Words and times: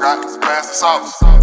Scott, 0.00 0.40
pass 0.40 0.66
the 0.66 0.74
sauce. 0.74 1.39